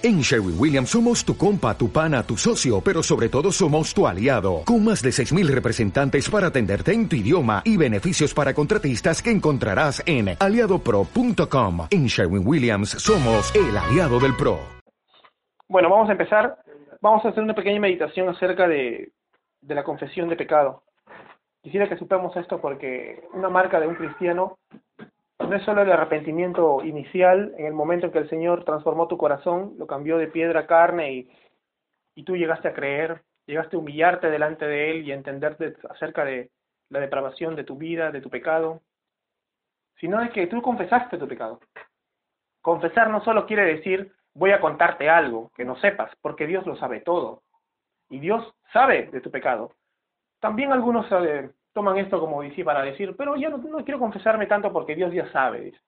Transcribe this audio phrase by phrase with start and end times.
[0.00, 4.06] En Sherwin Williams somos tu compa, tu pana, tu socio, pero sobre todo somos tu
[4.06, 9.20] aliado, con más de 6.000 representantes para atenderte en tu idioma y beneficios para contratistas
[9.20, 11.88] que encontrarás en aliadopro.com.
[11.90, 14.60] En Sherwin Williams somos el aliado del PRO.
[15.68, 16.58] Bueno, vamos a empezar.
[17.00, 19.10] Vamos a hacer una pequeña meditación acerca de,
[19.62, 20.84] la confesión de pecado.
[21.60, 24.58] Quisiera que supamos esto porque una marca de un cristiano
[25.38, 29.16] no es solo el arrepentimiento inicial en el momento en que el Señor transformó tu
[29.16, 31.30] corazón, lo cambió de piedra a carne y,
[32.14, 36.24] y tú llegaste a creer, llegaste a humillarte delante de Él y a entenderte acerca
[36.24, 36.50] de
[36.90, 38.82] la depravación de tu vida, de tu pecado,
[40.00, 41.60] sino de que tú confesaste tu pecado.
[42.60, 46.76] Confesar no solo quiere decir voy a contarte algo que no sepas, porque Dios lo
[46.76, 47.42] sabe todo.
[48.08, 49.72] Y Dios sabe de tu pecado.
[50.40, 54.72] También algunos eh, toman esto como dice para decir, pero yo no, quiero confesarme tanto
[54.72, 55.80] porque Dios ya sabe, dice.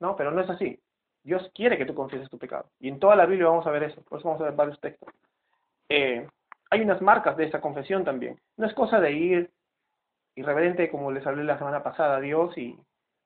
[0.00, 0.78] No, pero no es así.
[1.22, 2.66] Dios quiere que tú confieses tu pecado.
[2.80, 4.80] Y en toda la Biblia vamos a ver eso, por eso vamos a ver varios
[4.80, 5.08] textos.
[5.88, 6.26] Eh,
[6.70, 8.40] hay unas marcas de esa confesión también.
[8.56, 9.50] No es cosa de ir
[10.34, 12.78] irreverente, como les hablé la semana pasada, a Dios y,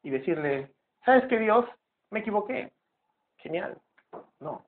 [0.02, 0.72] y decirle,
[1.04, 1.64] ¿sabes qué Dios?
[2.10, 2.72] Me equivoqué.
[3.38, 3.78] Genial.
[4.40, 4.66] No.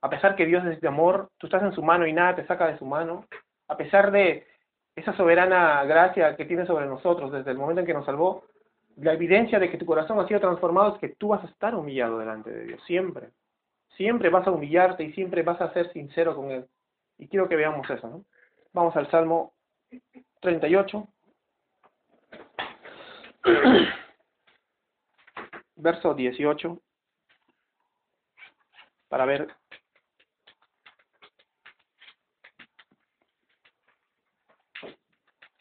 [0.00, 2.46] A pesar que Dios es de amor, tú estás en su mano y nada te
[2.46, 3.24] saca de su mano.
[3.68, 4.46] A pesar de
[4.98, 8.44] esa soberana gracia que tiene sobre nosotros desde el momento en que nos salvó,
[8.96, 11.74] la evidencia de que tu corazón ha sido transformado es que tú vas a estar
[11.74, 13.30] humillado delante de Dios, siempre.
[13.96, 16.66] Siempre vas a humillarte y siempre vas a ser sincero con Él.
[17.16, 18.24] Y quiero que veamos eso, ¿no?
[18.72, 19.54] Vamos al Salmo
[20.40, 21.08] 38.
[25.76, 26.80] Verso 18.
[29.08, 29.48] Para ver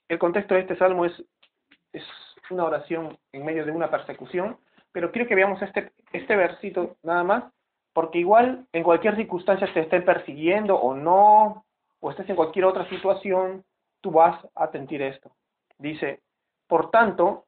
[0.07, 1.23] el contexto de este salmo es,
[1.93, 2.03] es
[2.49, 4.57] una oración en medio de una persecución,
[4.91, 7.43] pero quiero que veamos este, este versito nada más,
[7.93, 11.65] porque igual en cualquier circunstancia te estén persiguiendo o no,
[11.99, 13.63] o estés en cualquier otra situación,
[14.01, 15.31] tú vas a sentir esto.
[15.77, 16.21] Dice,
[16.67, 17.45] por tanto,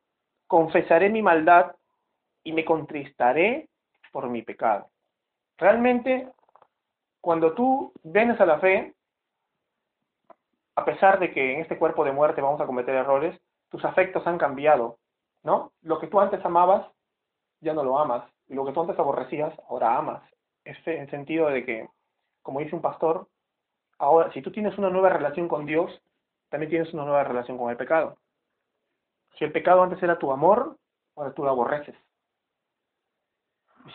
[0.48, 1.76] confesaré mi maldad
[2.44, 3.70] y me contristaré
[4.12, 4.90] por mi pecado.
[5.58, 6.28] Realmente,
[7.22, 8.96] cuando tú vienes a la fe,
[10.80, 13.38] a pesar de que en este cuerpo de muerte vamos a cometer errores,
[13.70, 14.98] tus afectos han cambiado,
[15.44, 15.74] ¿no?
[15.82, 16.90] Lo que tú antes amabas,
[17.60, 20.24] ya no lo amas, y lo que tú antes aborrecías, ahora amas.
[20.64, 21.90] Este, en el sentido de que,
[22.42, 23.28] como dice un pastor,
[23.98, 25.92] ahora, si tú tienes una nueva relación con Dios,
[26.48, 28.18] también tienes una nueva relación con el pecado.
[29.38, 30.78] Si el pecado antes era tu amor,
[31.18, 31.96] ahora tú lo aborreces.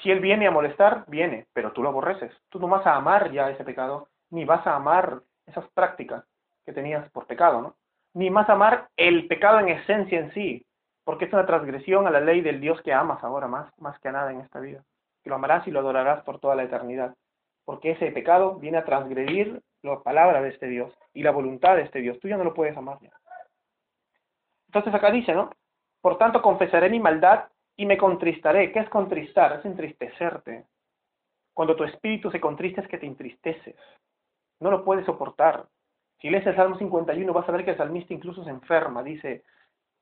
[0.02, 2.32] Si él viene a molestar, viene, pero tú lo aborreces.
[2.50, 6.24] Tú no vas a amar ya ese pecado, ni vas a amar esas prácticas
[6.64, 7.76] que tenías por pecado, ¿no?
[8.14, 10.64] Ni más amar el pecado en esencia en sí,
[11.04, 14.08] porque es una transgresión a la ley del Dios que amas ahora más, más que
[14.08, 14.82] a nada en esta vida.
[15.22, 17.14] Que lo amarás y lo adorarás por toda la eternidad.
[17.64, 21.82] Porque ese pecado viene a transgredir la palabra de este Dios y la voluntad de
[21.82, 22.18] este Dios.
[22.20, 23.12] Tú ya no lo puedes amar ya.
[24.68, 25.50] Entonces acá dice, ¿no?
[26.00, 28.72] Por tanto confesaré mi maldad y me contristaré.
[28.72, 29.58] ¿Qué es contristar?
[29.58, 30.66] Es entristecerte.
[31.52, 33.76] Cuando tu espíritu se contrista es que te entristeces.
[34.60, 35.66] No lo puedes soportar.
[36.24, 39.44] Si lees el Salmo 51 vas a ver que el salmista incluso se enferma, dice,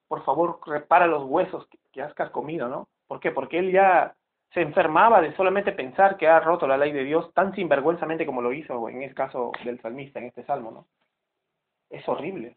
[0.06, 2.86] por favor, repara los huesos que, has comido, ¿no?
[3.08, 3.32] ¿Por qué?
[3.32, 4.14] Porque él ya
[4.54, 8.40] se enfermaba de solamente pensar que ha roto la ley de Dios tan sinvergüenzamente como
[8.40, 10.86] lo hizo en el caso del salmista, en este salmo, ¿no?
[11.90, 12.56] Es horrible,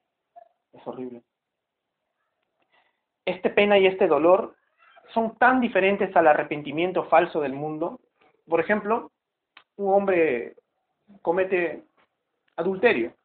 [0.71, 1.23] es horrible.
[3.25, 4.55] Este pena y este dolor
[5.11, 7.99] son tan diferentes al arrepentimiento falso del mundo.
[8.47, 9.11] Por ejemplo,
[9.77, 10.53] un hombre
[11.23, 11.85] comete
[12.57, 13.15] adulterio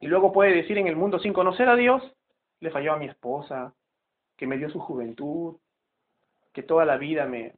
[0.00, 2.02] y luego puede decir en el mundo sin conocer a Dios,
[2.60, 3.74] le falló a mi esposa,
[4.36, 5.56] que me dio su juventud,
[6.52, 7.54] que toda la vida me,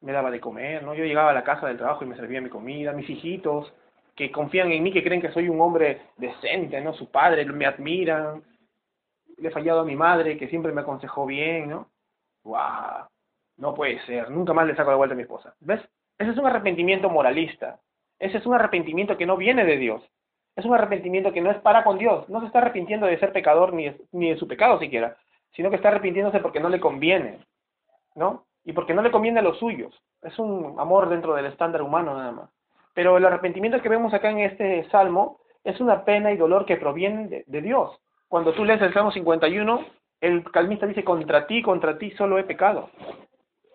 [0.00, 0.94] me daba de comer, ¿no?
[0.94, 3.72] Yo llegaba a la casa del trabajo y me servía mi comida, mis hijitos,
[4.14, 6.92] que confían en mí, que creen que soy un hombre decente, ¿no?
[6.92, 8.42] Su padre me admiran.
[9.36, 11.90] Le he fallado a mi madre, que siempre me aconsejó bien, ¿no?
[12.42, 13.06] ¡Guau!
[13.56, 15.54] No puede ser, nunca más le saco la vuelta a mi esposa.
[15.60, 15.80] ¿Ves?
[16.16, 17.80] Ese es un arrepentimiento moralista.
[18.18, 20.02] Ese es un arrepentimiento que no viene de Dios.
[20.56, 22.28] Es un arrepentimiento que no es para con Dios.
[22.28, 25.16] No se está arrepintiendo de ser pecador ni, ni de su pecado siquiera,
[25.52, 27.38] sino que está arrepintiéndose porque no le conviene,
[28.16, 28.44] ¿no?
[28.64, 29.94] Y porque no le conviene a los suyos.
[30.22, 32.50] Es un amor dentro del estándar humano nada más.
[32.92, 36.76] Pero el arrepentimiento que vemos acá en este salmo es una pena y dolor que
[36.76, 37.96] proviene de, de Dios.
[38.26, 39.86] Cuando tú lees el Salmo 51,
[40.20, 42.90] el salmista dice, contra ti, contra ti solo he pecado.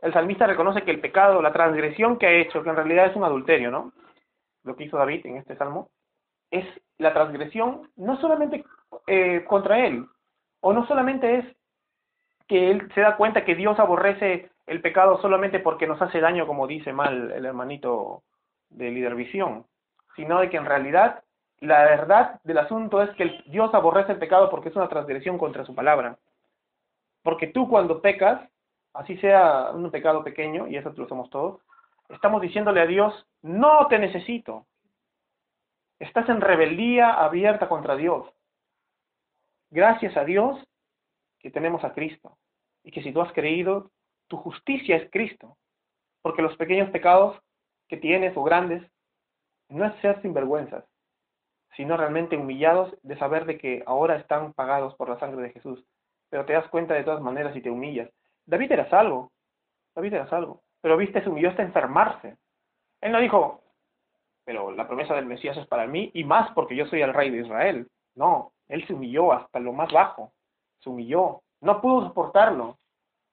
[0.01, 3.16] El salmista reconoce que el pecado, la transgresión que ha hecho, que en realidad es
[3.16, 3.94] un adulterio, ¿no?
[4.63, 5.89] Lo que hizo David en este salmo,
[6.51, 6.65] es
[6.98, 8.63] la transgresión no solamente
[9.07, 10.06] eh, contra él,
[10.62, 11.45] o no solamente es
[12.48, 16.48] que él se da cuenta que Dios aborrece el pecado solamente porque nos hace daño,
[16.48, 18.24] como dice mal el hermanito
[18.69, 19.65] de líder visión,
[20.15, 21.24] sino de que en realidad
[21.59, 25.66] la verdad del asunto es que Dios aborrece el pecado porque es una transgresión contra
[25.66, 26.18] su palabra.
[27.24, 28.42] Porque tú cuando pecas,
[28.94, 31.62] así sea un pecado pequeño, y eso lo somos todos,
[32.09, 34.67] estamos diciéndole a Dios, no te necesito.
[36.00, 38.27] Estás en rebeldía abierta contra Dios.
[39.69, 40.63] Gracias a Dios
[41.39, 42.38] que tenemos a Cristo.
[42.83, 43.91] Y que si tú has creído,
[44.27, 45.57] tu justicia es Cristo.
[46.21, 47.39] Porque los pequeños pecados
[47.88, 48.83] que tienes o grandes,
[49.69, 50.85] no es ser sinvergüenzas,
[51.75, 55.85] sino realmente humillados de saber de que ahora están pagados por la sangre de Jesús.
[56.29, 58.09] Pero te das cuenta de todas maneras y te humillas.
[58.45, 59.31] David era salvo.
[59.95, 60.63] David era salvo.
[60.83, 62.35] Pero viste, humilló hasta enfermarse.
[63.00, 63.63] Él no dijo,
[64.44, 67.30] pero la promesa del Mesías es para mí y más porque yo soy el rey
[67.30, 67.88] de Israel.
[68.15, 70.33] No, él se humilló hasta lo más bajo.
[70.80, 71.41] Se humilló.
[71.62, 72.77] No pudo soportarlo.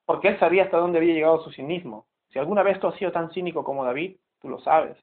[0.07, 2.07] Porque él sabía hasta dónde había llegado su cinismo.
[2.29, 4.97] Si alguna vez tú has sido tan cínico como David, tú lo sabes.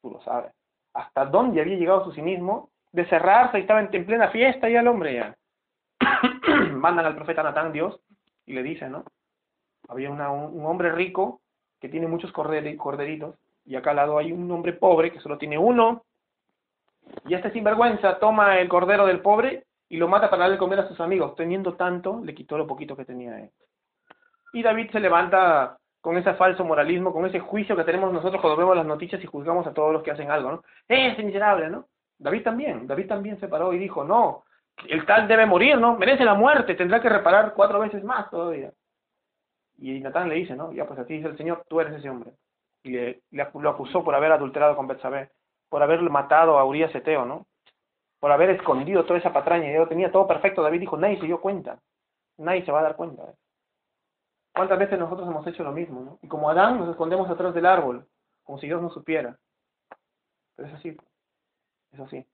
[0.00, 0.52] Tú lo sabes.
[0.94, 4.86] Hasta dónde había llegado su cinismo de cerrarse y estaba en, plena fiesta y el
[4.86, 5.36] hombre ya.
[6.72, 8.00] Mandan al profeta Natán Dios
[8.46, 9.04] y le dicen, ¿no?
[9.88, 10.20] Había un,
[10.64, 11.40] hombre rico
[11.80, 15.58] que tiene muchos corderitos y acá al lado hay un hombre pobre que solo tiene
[15.58, 16.04] uno
[17.26, 20.88] y este sinvergüenza toma el cordero del pobre y lo mata para darle comer a
[20.88, 21.34] sus amigos.
[21.34, 23.50] Teniendo tanto, le quitó lo poquito que tenía él.
[24.52, 28.56] Y David se levanta con ese falso moralismo, con ese juicio que tenemos nosotros cuando
[28.56, 30.62] vemos las noticias y juzgamos a todos los que hacen algo, ¿no?
[30.88, 31.86] Es miserable, ¿no?
[32.18, 34.44] David también, David también se paró y dijo, no,
[34.88, 35.96] el tal debe morir, ¿no?
[35.98, 38.72] Merece la muerte, tendrá que reparar cuatro veces más todavía.
[39.80, 40.72] Y Natán le dice, ¿no?
[40.72, 42.32] Ya pues ti dice el Señor, tú eres ese hombre.
[42.82, 45.30] Y le, lo acusó por haber adulterado con Betsabé,
[45.70, 47.46] por haber matado a Urias Eteo, ¿no?
[48.20, 49.70] Por haber escondido toda esa patraña.
[49.70, 50.62] Y lo tenía todo perfecto.
[50.62, 51.80] David dijo, nadie se dio cuenta.
[52.36, 53.32] Nadie se va a dar cuenta.
[54.54, 56.18] ¿Cuántas veces nosotros hemos hecho lo mismo, no?
[56.20, 58.06] Y como Adán nos escondemos atrás del árbol,
[58.44, 59.38] como si Dios no supiera.
[60.56, 60.96] Pero es así.
[61.92, 62.26] Es así.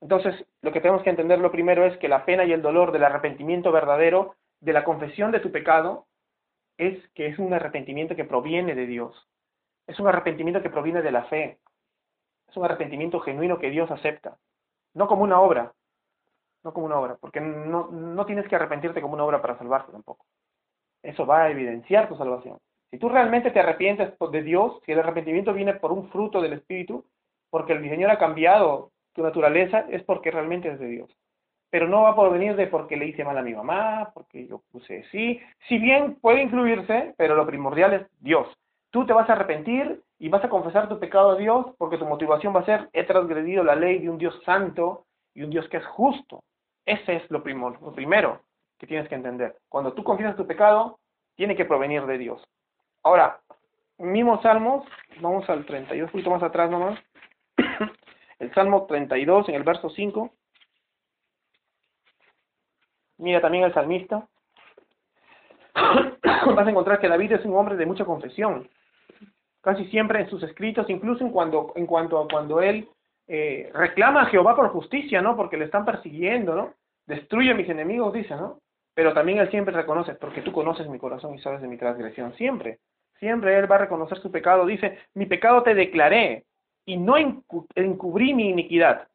[0.00, 2.92] Entonces, lo que tenemos que entender lo primero es que la pena y el dolor
[2.92, 6.06] del arrepentimiento verdadero, de la confesión de tu pecado,
[6.78, 9.28] es que es un arrepentimiento que proviene de Dios.
[9.86, 11.58] Es un arrepentimiento que proviene de la fe.
[12.48, 14.38] Es un arrepentimiento genuino que Dios acepta.
[14.94, 15.72] No como una obra.
[16.64, 17.16] No como una obra.
[17.20, 20.26] Porque no, no tienes que arrepentirte como una obra para salvarte tampoco.
[21.02, 22.58] Eso va a evidenciar tu salvación.
[22.90, 26.54] Si tú realmente te arrepientes de Dios, si el arrepentimiento viene por un fruto del
[26.54, 27.04] Espíritu,
[27.50, 31.10] porque el Señor ha cambiado tu naturaleza, es porque realmente es de Dios.
[31.70, 34.62] Pero no va por venir de porque le hice mal a mi mamá, porque yo
[34.70, 35.40] puse sí.
[35.68, 38.48] Si bien puede incluirse, pero lo primordial es Dios.
[38.90, 42.06] Tú te vas a arrepentir y vas a confesar tu pecado a Dios porque tu
[42.06, 45.04] motivación va a ser, he transgredido la ley de un Dios santo
[45.34, 46.42] y un Dios que es justo.
[46.86, 48.40] Ese es lo, primor, lo primero
[48.78, 49.56] que tienes que entender.
[49.68, 50.98] Cuando tú confiesas tu pecado,
[51.34, 52.42] tiene que provenir de Dios.
[53.02, 53.40] Ahora,
[53.98, 54.86] mismo Salmos,
[55.20, 56.98] vamos al 32, un poquito más atrás nomás.
[58.38, 60.30] el Salmo 32, en el verso 5.
[63.18, 64.26] Mira también el salmista.
[65.74, 68.68] Vas a encontrar que David es un hombre de mucha confesión.
[69.60, 72.88] Casi siempre en sus escritos, incluso en, cuando, en cuanto a cuando él
[73.28, 75.36] eh, reclama a Jehová por justicia, ¿no?
[75.36, 76.74] Porque le están persiguiendo, ¿no?
[77.06, 78.58] Destruye a mis enemigos, dice, ¿no?
[78.94, 82.34] Pero también Él siempre reconoce, porque tú conoces mi corazón y sabes de mi transgresión.
[82.34, 82.78] Siempre,
[83.18, 84.64] siempre Él va a reconocer su pecado.
[84.64, 86.44] Dice, mi pecado te declaré
[86.86, 89.08] y no encubrí mi iniquidad.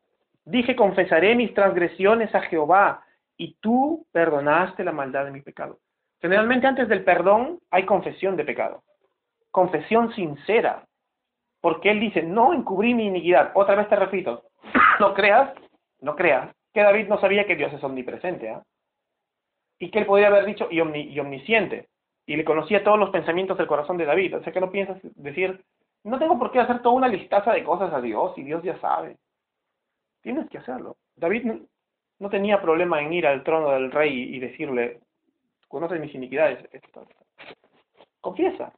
[0.46, 3.04] Dije, confesaré mis transgresiones a Jehová
[3.42, 5.80] y tú perdonaste la maldad de mi pecado.
[6.22, 8.84] Generalmente antes del perdón hay confesión de pecado.
[9.50, 10.86] Confesión sincera.
[11.60, 13.52] Porque Él dice, no encubrí mi iniquidad.
[13.56, 14.44] Otra vez te repito,
[15.00, 15.54] no creas,
[16.00, 18.50] no creas, que David no sabía que Dios es omnipresente.
[18.50, 18.64] ¿ah?
[19.82, 21.90] y que él podría haber dicho y, omnisciente,
[22.28, 24.38] y le conocía todos los pensamientos del corazón de David.
[24.38, 25.66] O sea que no piensas decir,
[26.04, 28.80] no tengo por qué hacer toda una listaza de cosas a Dios, y Dios ya
[28.80, 29.18] sabe.
[30.22, 30.98] Tienes que hacerlo.
[31.16, 31.64] David
[32.22, 35.02] no, tenía problema en ir al trono del rey y decirle,
[35.68, 36.68] conoces mis iniquidades.
[38.20, 38.72] Confiesa,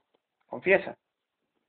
[0.47, 0.95] confiesa.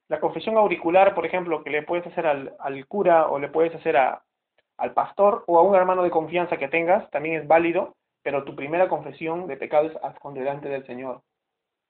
[0.09, 3.97] La confesión auricular, por ejemplo, que le puedes hacer al, cura o le puedes hacer
[3.97, 8.57] al pastor o a un hermano de confianza que tengas, también es válido pero tu
[8.57, 11.21] primera confesión de pecado es con delante del Señor.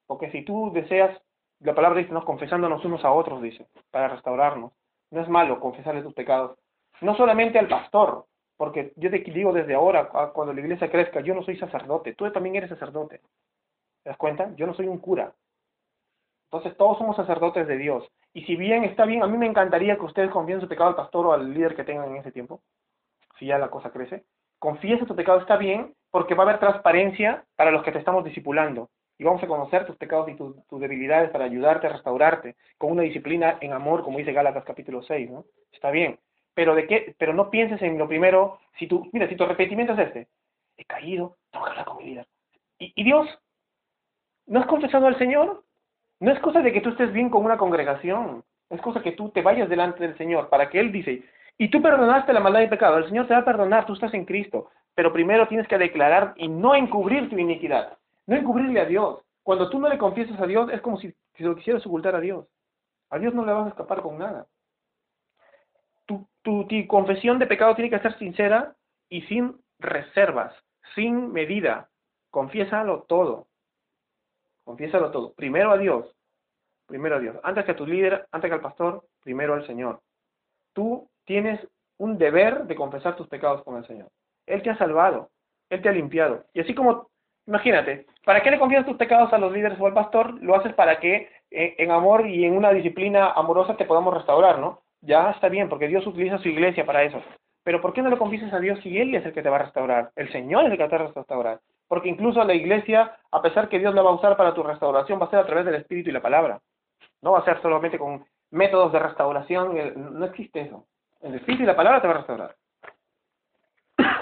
[0.06, 1.16] Porque si tú deseas,
[1.60, 4.72] la palabra dice, nos confesándonos unos a otros, dice, para restaurarnos.
[5.12, 6.58] No es malo confesarle tus pecados.
[7.00, 8.26] No solamente al pastor,
[8.56, 12.30] porque yo te digo desde ahora, cuando la iglesia crezca, yo no soy sacerdote, tú
[12.30, 13.20] también eres sacerdote.
[14.02, 14.54] ¿Te das cuenta?
[14.56, 15.34] Yo no soy un cura.
[16.50, 18.08] Entonces todos somos sacerdotes de Dios.
[18.32, 20.96] Y si bien está bien, a mí me encantaría que ustedes confiesen su pecado al
[20.96, 22.62] pastor o al líder que tengan en ese tiempo,
[23.38, 24.25] si ya la cosa crece.
[24.58, 28.25] Confiesa tu pecado, está bien, porque va a haber transparencia para los que te estamos
[28.25, 28.90] discipulando.
[29.16, 33.02] y vamos a conocer tus pecados y tus, debilidades para ayudarte a restaurarte con una
[33.02, 35.44] disciplina en amor, como dice Gálatas capítulo 6, ¿no?
[35.73, 36.18] Está bien.
[36.54, 39.92] Pero de qué, pero no pienses en lo primero, si tú, mira, si tu arrepentimiento
[39.94, 40.28] es este,
[40.76, 42.26] he caído, tengo que hablar con mi líder.
[42.78, 43.28] ¿Y, Dios?
[44.46, 45.64] ¿No has confesado al Señor?
[46.20, 49.30] No es cosa de que tú estés bien con una congregación, es cosa que tú
[49.30, 51.25] te vayas delante del Señor para que Él dice,
[51.56, 53.94] y tú perdonaste la maldad y el pecado, el Señor te va a perdonar, tú
[53.94, 57.99] estás en Cristo, pero primero tienes que declarar y no encubrir tu iniquidad.
[58.26, 59.20] No encubrirle a Dios.
[59.42, 62.46] Cuando tú no le confiesas a Dios, es como si, lo quisieras ocultar a Dios.
[63.11, 64.46] A Dios no le vas a escapar con nada.
[66.44, 68.76] Tu, confesión de pecado tiene que ser sincera
[69.08, 70.54] y sin reservas,
[70.94, 71.88] sin medida.
[72.30, 73.48] Confiésalo todo.
[74.64, 75.32] Confiésalo todo.
[75.34, 76.14] Primero a Dios.
[76.86, 77.36] Primero a Dios.
[77.42, 80.00] Antes que a tu líder, antes que al pastor, primero al Señor.
[80.72, 81.60] Tú tienes
[81.98, 84.10] un deber de confesar tus pecados con el Señor.
[84.46, 85.30] Él te ha salvado.
[85.70, 86.44] Él te ha limpiado.
[86.52, 87.08] Y así como
[87.46, 90.42] Imagínate, ¿para qué le confiesas tus pecados a los líderes o al pastor?
[90.42, 94.58] Lo haces para que eh, en amor y en una disciplina amorosa te podamos restaurar,
[94.58, 94.82] ¿no?
[95.04, 97.23] Ya está bien, porque Dios utiliza su iglesia para eso.
[97.62, 99.56] Pero ¿por qué no le confiesas a Dios si Él es el que te va
[99.56, 100.11] a restaurar?
[100.16, 101.61] El Señor es el que te va a restaurar.
[101.88, 105.20] Porque incluso la iglesia, a pesar que Dios la va a usar para tu restauración,
[105.20, 106.61] va a ser a través del Espíritu y la palabra.
[107.23, 109.75] No va a ser solamente con métodos de restauración,
[110.18, 110.87] no existe eso.
[111.20, 112.54] El Espíritu y la palabra te va a restaurar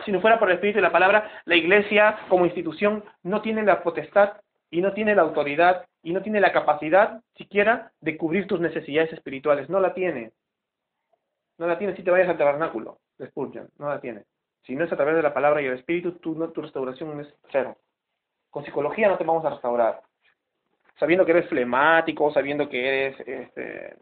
[0.05, 3.62] si no fuera por el Espíritu y la palabra, la iglesia como institución no tiene
[3.62, 4.35] la potestad
[4.71, 9.12] y no tiene la autoridad y no tiene la capacidad siquiera de cubrir tus necesidades
[9.12, 9.69] espirituales.
[9.69, 10.33] No la tiene.
[11.62, 13.69] No la tiene si te vayas al tabernáculo de Spurgeon.
[13.78, 14.25] No la tiene.
[14.64, 17.33] Si no es a través de la palabra y el Espíritu, tu, tu restauración es
[17.52, 17.76] cero.
[18.50, 20.00] Con psicología no te vamos a restaurar.
[20.99, 23.97] Sabiendo que eres flemático, sabiendo que eres, este,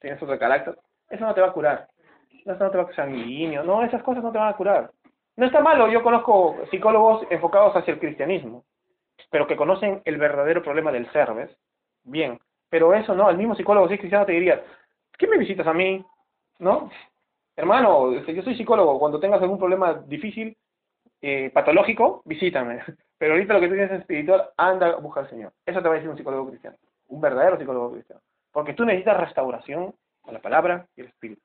[0.00, 0.78] tienes otro carácter,
[1.10, 1.86] eso no te va a curar.
[2.30, 3.62] Eso no te va a sanguíneo.
[3.62, 4.90] No, esas cosas no te van a curar.
[5.36, 8.64] No está malo, yo conozco psicólogos enfocados hacia el cristianismo,
[9.30, 11.54] pero que conocen el verdadero problema del ser, ¿ves?
[12.04, 12.38] Bien,
[12.70, 14.62] pero eso no, el mismo psicólogo si es cristiano te diría,
[15.18, 16.02] ¿qué me visitas a mí?
[16.62, 16.92] ¿No?
[17.56, 20.56] Hermano, este, yo soy psicólogo, cuando tengas algún problema difícil,
[21.20, 22.80] eh, patológico, visítame.
[23.18, 25.52] Pero ahorita lo que tienes es espiritual, anda a buscar al Señor.
[25.66, 26.76] Eso te va a decir un psicólogo cristiano,
[27.08, 28.22] un verdadero psicólogo cristiano.
[28.52, 31.42] Porque tú necesitas restauración con la palabra y el espíritu.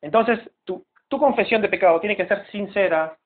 [0.00, 3.18] Entonces, tú, tu confesión de pecado tiene que ser sincera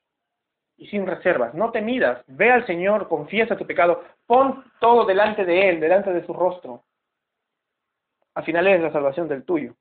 [0.79, 1.53] y sin reservas.
[1.53, 2.25] No te midas.
[2.27, 4.03] Ve al Señor, confiesa tu pecado.
[4.27, 6.85] Pon todo delante de Él, delante de su rostro.
[8.35, 9.75] Al final es la salvación del tuyo.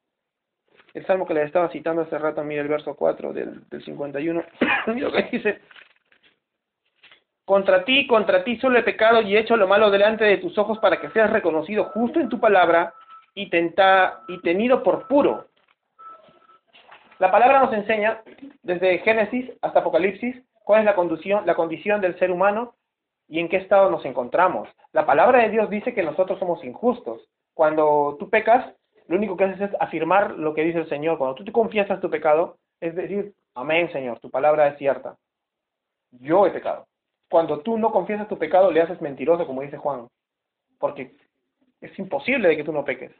[0.93, 4.43] El salmo que le estaba citando hace rato, mira el verso 4 del, del 51.
[4.87, 5.61] lo que dice.
[7.45, 10.57] Contra ti, contra ti solo he pecado y he hecho lo malo delante de tus
[10.57, 12.93] ojos para que seas reconocido justo en tu palabra
[13.35, 15.47] y, tenta, y tenido por puro
[17.23, 18.21] la palabra nos enseña,
[18.63, 20.35] desde Génesis hasta Apocalipsis,
[20.65, 22.75] cuál es la condición, la condición del ser humano
[23.29, 24.67] y en qué estado nos encontramos.
[24.91, 27.21] La palabra de Dios dice que nosotros somos injustos.
[27.53, 28.73] Cuando tú pecas,
[29.07, 31.17] lo único que haces es afirmar lo que dice el Señor.
[31.17, 35.17] Cuando tú te confiesas tu pecado, es decir, amén Señor, tu palabra es cierta.
[36.11, 36.85] Yo he pecado.
[37.29, 40.07] Cuando tú no confiesas tu pecado, le haces mentiroso, como dice Juan.
[40.79, 41.15] Porque
[41.81, 43.11] es imposible de que tú no peques.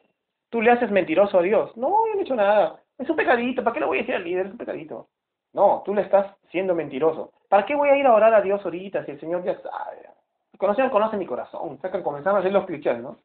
[0.49, 1.75] Tú le haces mentiroso a Dios.
[1.75, 2.79] No, yo no he hecho nada.
[2.97, 4.45] Es un pecadito, ¿para qué le voy a decir al líder?
[4.45, 5.07] Es un pecadito.
[5.53, 7.31] No, tú le estás siendo mentiroso.
[7.49, 10.09] ¿Para qué voy a ir a orar a Dios ahorita si el Señor ya sabe?
[10.57, 11.77] Conocer conoce mi corazón.
[11.77, 13.17] O sea que comenzaron a hacer los clichés, ¿no?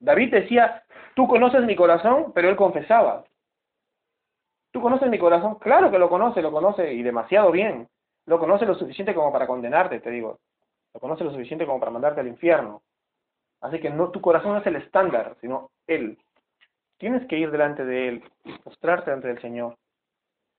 [0.00, 0.82] David decía,
[1.18, 3.24] tú conoces mi corazón, pero él confesaba.
[4.70, 5.56] ¿Tú conoces mi corazón?
[5.56, 7.88] Claro que lo conoce, lo conoce y demasiado bien.
[8.26, 10.38] Lo conoce lo suficiente como para condenarte, te digo.
[10.94, 12.82] Lo conoce lo suficiente como para mandarte al infierno.
[13.60, 16.18] Así que no tu corazón es el estándar, sino él.
[16.98, 19.76] Tienes que ir delante de Él y mostrarte ante el Señor.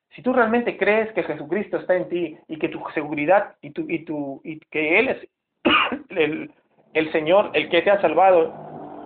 [0.09, 3.85] Si tú realmente crees que Jesucristo está en ti y que tu seguridad y, tu,
[3.87, 5.29] y, tu, y que Él es
[6.09, 6.53] el,
[6.93, 8.53] el Señor, el que te ha salvado,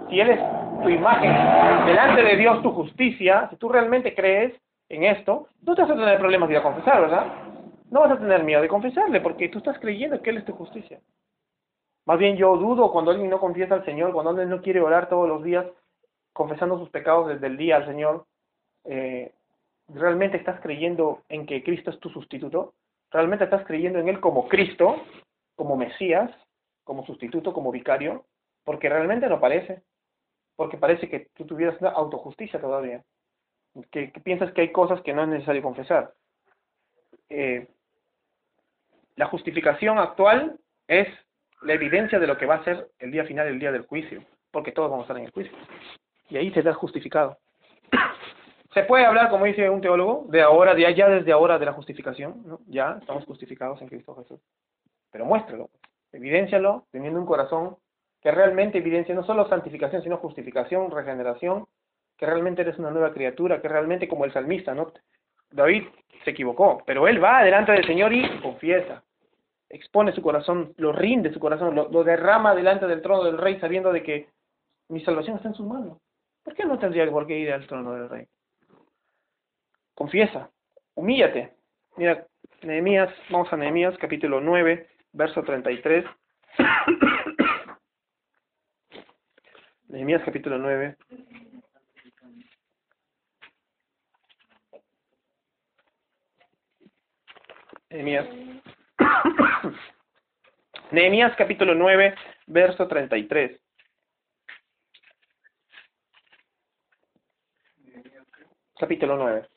[0.09, 1.31] si Él es tu imagen
[1.85, 4.53] delante de Dios, tu justicia, si tú realmente crees
[4.89, 7.25] en esto, no te vas a tener problemas de a confesar, ¿verdad?
[7.89, 10.53] No vas a tener miedo de confesarle porque tú estás creyendo que Él es tu
[10.53, 10.99] justicia.
[12.05, 15.07] Más bien yo dudo cuando alguien no confiesa al Señor, cuando alguien no quiere orar
[15.07, 15.65] todos los días,
[16.33, 18.25] confesando sus pecados desde el día al Señor,
[18.85, 19.31] eh,
[19.87, 22.73] ¿realmente estás creyendo en que Cristo es tu sustituto?
[23.11, 24.97] ¿Realmente estás creyendo en Él como Cristo,
[25.55, 26.31] como Mesías,
[26.83, 28.25] como sustituto, como vicario?
[28.65, 29.83] Porque realmente no parece.
[30.55, 33.03] Porque parece que tú tuvieras una autojusticia todavía.
[33.91, 36.13] Que, piensas que hay cosas que no es necesario confesar.
[37.29, 37.67] Eh,
[39.15, 41.07] la justificación actual es
[41.61, 44.23] la evidencia de lo que va a ser el día final, el día del juicio,
[44.51, 45.57] porque todos vamos a estar en el juicio
[46.29, 47.37] y ahí se da justificado.
[48.73, 51.73] Se puede hablar, como dice un teólogo, de ahora, de allá desde ahora de la
[51.73, 52.59] justificación, ¿no?
[52.65, 54.39] Ya estamos justificados en Cristo Jesús.
[55.11, 55.69] Pero muéstralo.
[56.11, 57.77] Evidéncialo teniendo un corazón
[58.23, 61.67] que realmente evidencia no solo santificación, sino justificación, regeneración,
[62.17, 64.93] que realmente eres una nueva criatura, que realmente como el salmista, ¿no?
[65.51, 65.83] David
[66.23, 69.03] se equivocó, pero él va delante del Señor y confiesa,
[69.69, 73.91] expone su corazón, lo rinde su corazón, lo, derrama delante del trono del rey sabiendo
[73.91, 74.29] de que
[74.87, 75.97] mi salvación está en sus manos.
[76.43, 78.27] ¿Por qué no tendría por qué ir al trono del rey?
[79.93, 80.49] Confiesa,
[80.95, 81.53] humíllate.
[81.97, 82.25] Mira,
[82.61, 86.05] Nehemías, vamos a Nehemías capítulo 9, verso 33.
[89.93, 90.97] Nehemías capítulo 9.
[97.91, 98.27] Nehemías.
[100.91, 102.15] Nehemías capítulo 9,
[102.47, 103.61] verso 33.
[108.79, 109.47] Capítulo 9.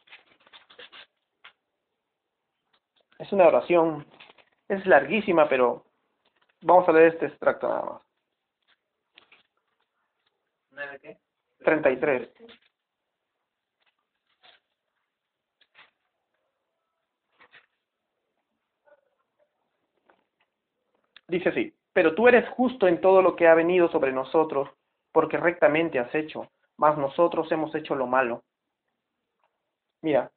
[3.21, 4.07] Es una oración,
[4.69, 5.87] es larguísima, pero
[6.61, 8.06] vamos a leer este extracto nada más.
[10.77, 11.19] ¿Nueve qué?
[11.65, 12.29] 33.
[21.29, 24.69] Dice así, pero tú eres justo en todo lo que ha venido sobre nosotros,
[25.13, 28.45] porque rectamente has hecho, mas nosotros hemos hecho lo malo.
[30.03, 30.31] Mira,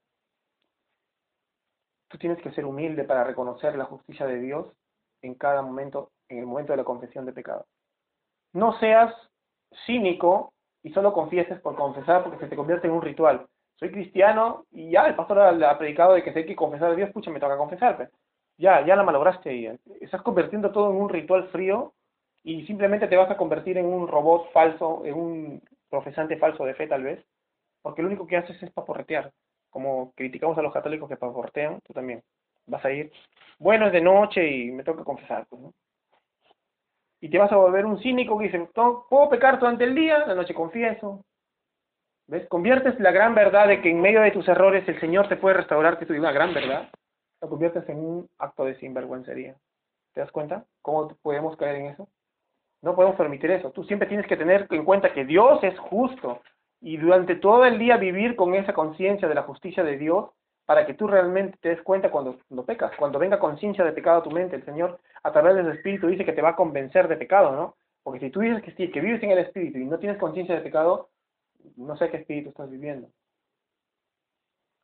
[2.07, 4.73] tú tienes que ser humilde para reconocer la justicia de Dios
[5.21, 7.67] en cada momento, en el momento de la confesión de pecado.
[8.53, 9.13] No seas
[9.85, 13.45] cínico y solo confieses por confesar porque se te convierte en un ritual.
[13.75, 16.95] Soy cristiano y ya el pastor ha predicado de que si hay que confesar a
[16.95, 18.09] Dios, pucha, me toca confesarte.
[18.57, 19.69] Ya, ya la malograste ahí.
[20.01, 21.93] Estás convirtiendo todo en un ritual frío
[22.43, 26.73] y simplemente te vas a convertir en un robot falso, en un profesante falso de
[26.73, 27.23] fe tal vez,
[27.81, 29.31] porque lo único que haces es paporretear.
[29.69, 32.21] Como criticamos a los católicos que paporretean, tú también
[32.65, 33.11] vas a ir,
[33.59, 35.73] bueno, es de noche y me toca confesar, pues, ¿no?
[37.21, 40.35] Y te vas a volver un cínico que dice, puedo pecar durante el día, la
[40.35, 41.25] noche confieso.
[42.27, 42.47] ¿Ves?
[42.47, 45.57] Conviertes la gran verdad de que en medio de tus errores el Señor te puede
[45.57, 46.89] restaurar, que es una gran verdad,
[47.41, 49.55] lo conviertes en un acto de sinvergüencería.
[50.13, 50.65] ¿Te das cuenta?
[50.81, 52.07] ¿Cómo podemos caer en eso?
[52.81, 53.71] No podemos permitir eso.
[53.71, 56.41] Tú siempre tienes que tener en cuenta que Dios es justo
[56.81, 60.29] y durante todo el día vivir con esa conciencia de la justicia de Dios
[60.69, 64.23] para que tú realmente te des cuenta cuando, pecas, cuando venga conciencia de pecado a
[64.23, 67.17] tu mente, el Señor a través del Espíritu dice que te va a convencer de
[67.17, 67.75] pecado, ¿no?
[68.03, 70.61] Porque si tú dices que que vives en el Espíritu y no tienes conciencia de
[70.61, 71.09] pecado,
[71.75, 73.09] no sé qué Espíritu estás viviendo.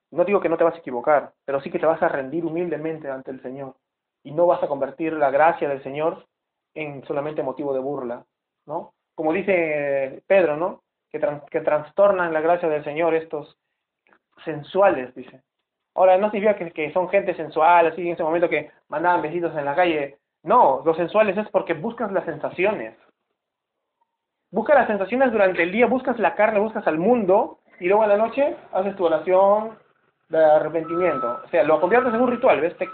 [0.10, 2.44] No digo que no te vas a equivocar, pero sí que te vas a rendir
[2.46, 3.76] humildemente ante el Señor
[4.24, 6.26] y no vas a convertir la gracia del Señor
[6.74, 8.26] en solamente motivo de burla,
[8.66, 8.96] ¿no?
[9.14, 10.82] Como dice Pedro, ¿no?
[11.12, 11.22] Que,
[11.52, 13.56] que trastornan la gracia del Señor estos
[14.44, 15.44] sensuales, dice.
[15.96, 19.56] Ahora, no significa que, que son gente sensual, así en ese momento que mandaban besitos
[19.56, 20.18] en la calle.
[20.44, 22.96] No, los sensuales es porque buscas las sensaciones.
[24.52, 28.10] Buscas las sensaciones durante el día, buscas la carne, buscas al mundo, y luego en
[28.10, 29.78] la noche haces tu oración
[30.30, 31.42] de arrepentimiento.
[31.44, 32.78] O sea, lo conviertes en un ritual, ¿ves?
[32.78, 32.88] Te,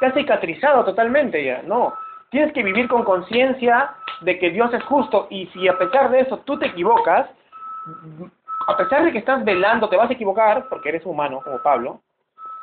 [0.00, 1.62] te has cicatrizado totalmente ya.
[1.62, 1.94] No,
[2.30, 6.20] tienes que vivir con conciencia de que Dios es justo, y si a pesar de
[6.20, 7.28] eso tú te equivocas,
[8.66, 12.00] a pesar de que estás velando, te vas a equivocar, porque eres humano, como Pablo,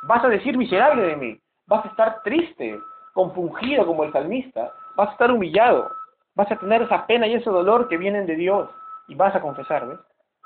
[0.02, 2.78] vas a decir miserable de mí, vas a estar triste,
[3.12, 5.90] compungido como el salmista, vas a estar humillado,
[6.34, 8.68] vas a tener esa pena y ese dolor que vienen de Dios,
[9.08, 9.98] y vas a confesar, ¿ves?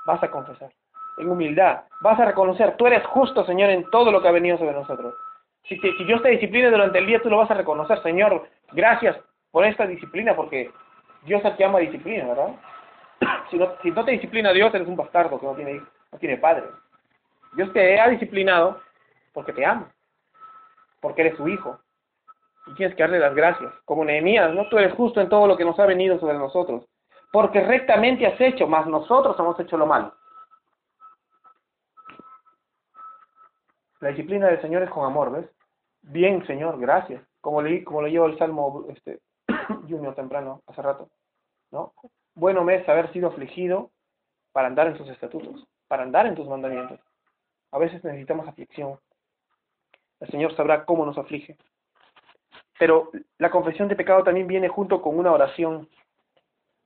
[0.06, 0.70] Vas a confesar,
[1.18, 4.58] en humildad, vas a reconocer, tú eres justo, Señor, en todo lo que ha venido
[4.58, 5.14] sobre nosotros.
[5.68, 8.46] Si, te, si Dios te disciplina durante el día, tú lo vas a reconocer, Señor,
[8.72, 9.16] gracias
[9.50, 10.70] por esta disciplina, porque
[11.24, 12.54] Dios es el que ama disciplina, ¿verdad?
[13.50, 16.38] Si no, si no te disciplina Dios, eres un bastardo que no tiene, no tiene
[16.38, 16.64] padre.
[17.54, 18.80] Dios te ha disciplinado
[19.32, 19.92] porque te ama,
[21.00, 21.78] porque eres su hijo.
[22.66, 23.72] Y tienes que darle las gracias.
[23.84, 24.68] Como Nehemías, ¿no?
[24.68, 26.86] Tú eres justo en todo lo que nos ha venido sobre nosotros.
[27.30, 30.14] Porque rectamente has hecho, mas nosotros hemos hecho lo malo.
[34.00, 35.50] La disciplina del Señor es con amor, ¿ves?
[36.02, 37.22] Bien, Señor, gracias.
[37.40, 39.20] Como leí, como lo llevo el Salmo este,
[39.88, 41.08] Junior temprano, hace rato.
[41.70, 41.92] ¿No?
[42.34, 43.90] Bueno me es haber sido afligido
[44.52, 47.00] para andar en tus estatutos, para andar en tus mandamientos.
[47.70, 48.98] A veces necesitamos aflicción.
[50.20, 51.56] El Señor sabrá cómo nos aflige.
[52.78, 55.88] Pero la confesión de pecado también viene junto con una oración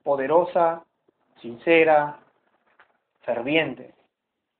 [0.03, 0.85] poderosa,
[1.41, 2.19] sincera,
[3.21, 3.93] ferviente.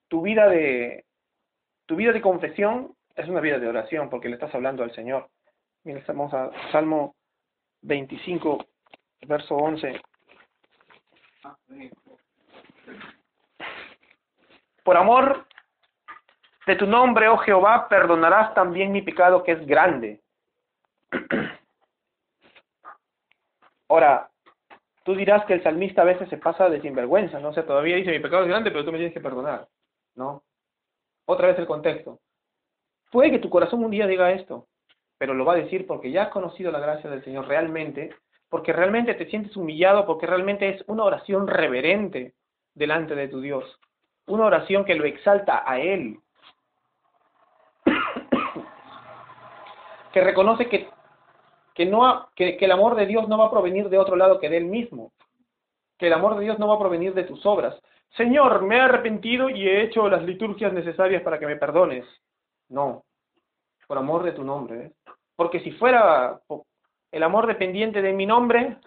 [0.08, 1.06] Tu vida de
[1.86, 5.30] tu vida de confesión es una vida de oración porque le estás hablando al Señor.
[5.84, 7.16] Mira, estamos a Salmo
[7.82, 8.66] 25,
[9.28, 10.00] verso 11.
[14.84, 15.46] Por amor
[16.66, 20.22] de tu nombre, oh Jehová, perdonarás también mi pecado que es grande.
[23.90, 24.30] Ahora,
[25.04, 27.50] tú dirás que el salmista a veces se pasa de sinvergüenza, ¿no?
[27.50, 29.68] O sea, todavía dice, mi pecado es grande, pero tú me tienes que perdonar,
[30.16, 30.44] ¿no?
[31.26, 32.20] Otra vez el contexto.
[33.12, 34.68] Puede que tu corazón un día diga esto,
[35.18, 38.16] pero lo va a decir porque ya has conocido la gracia del Señor realmente,
[38.50, 42.34] porque realmente te sientes humillado, porque realmente es una oración reverente
[42.74, 43.80] delante de tu Dios,
[44.28, 46.20] una oración que lo exalta a Él,
[50.12, 50.90] que reconoce que,
[51.74, 54.40] que, no, que, que el amor de Dios no va a provenir de otro lado
[54.40, 55.12] que de Él mismo,
[55.98, 57.80] que el amor de Dios no va a provenir de tus obras.
[58.18, 62.06] Señor, me he arrepentido y he hecho las liturgias necesarias para que me perdones.
[62.70, 63.04] No,
[63.88, 64.86] por amor de tu nombre.
[64.86, 64.92] ¿eh?
[65.36, 66.40] Porque si fuera
[67.12, 68.78] el amor dependiente de mi nombre,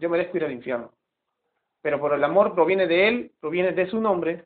[0.00, 0.92] yo merezco ir al infierno.
[1.82, 4.44] Pero por el amor proviene de Él, proviene de su nombre,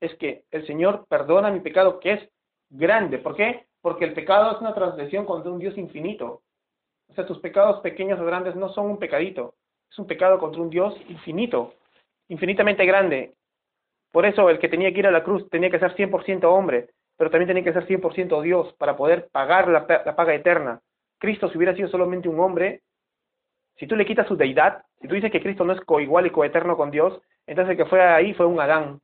[0.00, 2.28] es que el Señor perdona mi pecado que es
[2.70, 3.18] grande.
[3.18, 3.66] ¿Por qué?
[3.80, 6.42] Porque el pecado es una transgresión contra un Dios infinito.
[7.08, 9.54] O sea, tus pecados pequeños o grandes no son un pecadito,
[9.90, 11.74] es un pecado contra un Dios infinito,
[12.28, 13.34] infinitamente grande.
[14.10, 16.90] Por eso el que tenía que ir a la cruz tenía que ser 100% hombre,
[17.16, 20.80] pero también tenía que ser 100% Dios para poder pagar la, la paga eterna.
[21.24, 22.82] Cristo, si hubiera sido solamente un hombre,
[23.76, 26.30] si tú le quitas su deidad, si tú dices que Cristo no es coigual y
[26.30, 29.00] coeterno con Dios, entonces el que fue ahí fue un Adán.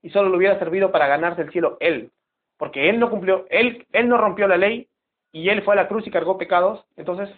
[0.00, 2.12] Y solo le hubiera servido para ganarse el cielo él.
[2.56, 4.88] Porque él no cumplió, él, él no rompió la ley
[5.32, 7.28] y él fue a la cruz y cargó pecados, entonces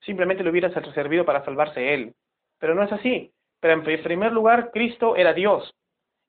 [0.00, 2.14] simplemente le hubiera servido para salvarse él.
[2.58, 3.30] Pero no es así.
[3.60, 5.74] Pero en primer lugar, Cristo era Dios.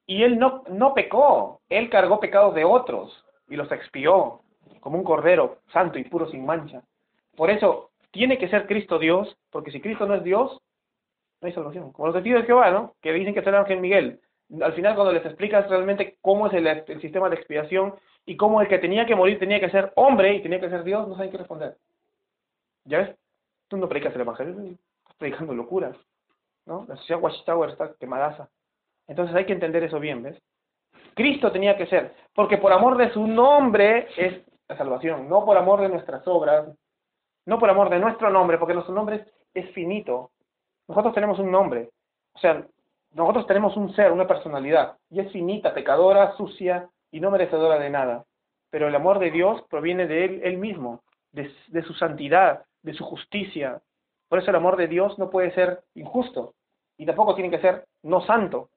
[0.05, 4.41] Y él no, no pecó, él cargó pecados de otros y los expió
[4.81, 6.83] como un cordero santo y puro sin mancha.
[7.35, 10.61] Por eso tiene que ser Cristo Dios, porque si Cristo no es Dios,
[11.41, 11.91] no hay salvación.
[11.91, 12.95] Como los testigos de Jehová, ¿no?
[13.01, 14.19] Que dicen que es el ángel Miguel.
[14.61, 18.67] Al final, cuando les explicas realmente cómo es el, sistema de expiación y cómo el
[18.67, 21.31] que tenía que morir tenía que ser hombre y tenía que ser Dios, no saben
[21.31, 21.77] qué responder.
[22.85, 23.15] ¿Ya ves?
[23.69, 25.95] Tú no predicas el evangelio, estás predicando locuras.
[26.65, 26.85] ¿no?
[26.87, 28.49] La sociedad Watchtower está quemadaza.
[29.07, 30.41] Entonces hay que entender eso bien, ¿ves?
[31.15, 35.57] Cristo tenía que ser, porque por amor de su nombre es la salvación, no por
[35.57, 36.69] amor de nuestras obras,
[37.45, 40.31] no por amor de nuestro nombre, porque nuestro nombre es finito.
[40.87, 41.89] Nosotros tenemos un nombre,
[42.33, 42.65] o sea,
[43.13, 47.89] nosotros tenemos un ser, una personalidad, y es finita, pecadora, sucia y no merecedora de
[47.89, 48.25] nada.
[48.69, 51.01] Pero el amor de Dios proviene de Él, él mismo,
[51.31, 53.81] de, de su santidad, de su justicia.
[54.29, 56.53] Por eso el amor de Dios no puede ser injusto,
[56.97, 58.69] y tampoco tiene que ser no santo.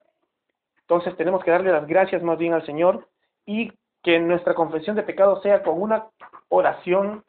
[0.81, 3.07] Entonces tenemos que darle las gracias más bien al Señor
[3.45, 3.71] y
[4.03, 6.07] que nuestra confesión de pecado sea con una
[6.49, 7.23] oración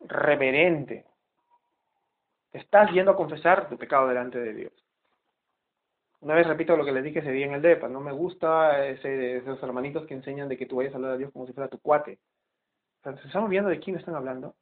[0.00, 1.04] reverente.
[2.52, 4.72] Estás yendo a confesar tu pecado delante de Dios.
[6.20, 8.86] Una vez repito lo que les dije ese día en el DEPA, no me gusta
[8.86, 11.52] ese, esos hermanitos que enseñan de que tú vayas a hablar a Dios como si
[11.52, 12.18] fuera tu cuate.
[13.04, 14.54] ¿Estamos viendo de quién están hablando?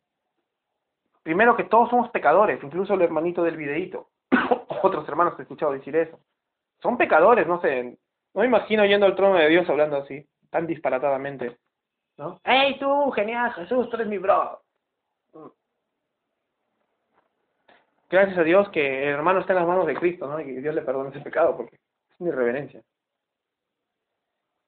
[1.23, 4.11] Primero que todos somos pecadores, incluso el hermanito del videíto.
[4.83, 6.21] Otros hermanos que he escuchado decir eso.
[6.83, 7.97] Son pecadores, no sé.
[8.35, 11.57] No me imagino yendo al trono de Dios hablando así, tan disparatadamente.
[12.19, 12.41] ¿No?
[12.45, 14.64] ¡Hey tú, genial, Jesús, tú eres mi bro!
[18.11, 20.41] Gracias a Dios que el hermano está en las manos de Cristo, ¿no?
[20.41, 22.83] Y que Dios le perdone ese pecado, porque es mi reverencia.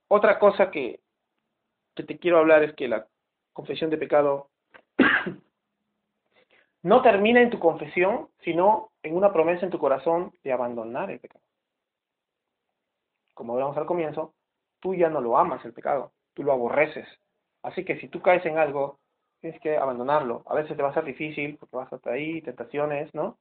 [0.08, 1.00] Otra cosa que,
[1.94, 3.06] que te quiero hablar es que la
[3.52, 4.50] confesión de pecado
[6.82, 11.20] no termina en tu confesión, sino en una promesa en tu corazón de abandonar el
[11.20, 11.44] pecado.
[13.34, 14.34] Como hablamos al comienzo,
[14.80, 17.06] tú ya no lo amas el pecado, tú lo aborreces.
[17.62, 18.98] Así que si tú caes en algo,
[19.46, 20.42] tienes que abandonarlo.
[20.46, 23.38] A veces te va a ser difícil porque vas hasta ahí, tentaciones, ¿no?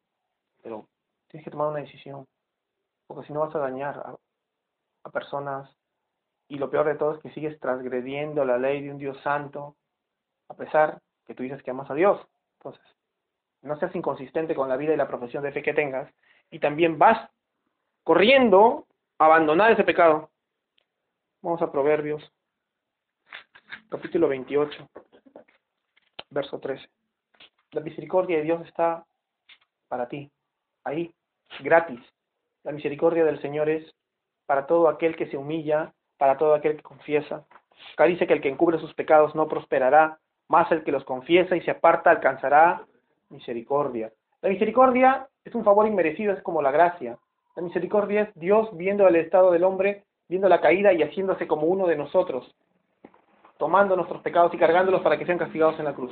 [0.61, 0.87] Pero
[1.29, 2.27] tienes que tomar una decisión,
[3.07, 4.15] porque si no vas a dañar a,
[5.03, 5.67] a personas
[6.47, 9.77] y lo peor de todo es que sigues transgrediendo la ley de un Dios santo,
[10.47, 12.21] a pesar que tú dices que amas a Dios.
[12.59, 12.85] Entonces,
[13.63, 16.13] no seas inconsistente con la vida y la profesión de fe que tengas,
[16.51, 17.31] y también vas
[18.03, 18.85] corriendo
[19.17, 20.29] a abandonar ese pecado.
[21.41, 22.31] Vamos a Proverbios,
[23.89, 24.87] capítulo 28
[26.35, 26.87] verso 13.
[27.71, 29.05] La misericordia de Dios está
[29.87, 30.29] para ti,
[30.83, 31.11] ahí,
[31.61, 31.99] gratis.
[32.63, 33.83] La misericordia del Señor es
[34.45, 37.45] para todo aquel que se humilla, para todo aquel que confiesa.
[37.93, 41.55] Acá dice que el que encubre sus pecados no prosperará, más el que los confiesa
[41.55, 42.85] y se aparta alcanzará
[43.29, 44.11] misericordia.
[44.41, 47.17] La misericordia es un favor inmerecido, es como la gracia.
[47.55, 51.67] La misericordia es Dios viendo el estado del hombre, viendo la caída y haciéndose como
[51.67, 52.55] uno de nosotros
[53.57, 56.11] tomando nuestros pecados y cargándolos para que sean castigados en la cruz.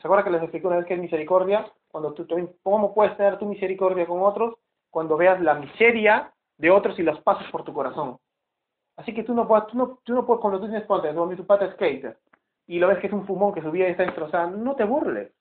[0.00, 1.70] ¿Se acuerdan que les expliqué una vez que es misericordia?
[1.88, 2.26] Cuando tú,
[2.62, 4.54] ¿Cómo puedes tener tu misericordia con otros?
[4.90, 8.18] Cuando veas la miseria de otros y las pasas por tu corazón.
[8.96, 11.28] Así que tú no puedes, tú no, tú no puedes cuando tú tienes ponte, no,
[11.34, 12.18] tu pata skater,
[12.66, 15.32] y lo ves que es un fumón que su vida está destrozada, no te burles.